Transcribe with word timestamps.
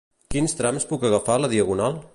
Quins 0.35 0.55
trams 0.61 0.89
puc 0.93 1.07
agafar 1.11 1.37
a 1.37 1.45
la 1.45 1.53
Diagonal? 1.55 2.05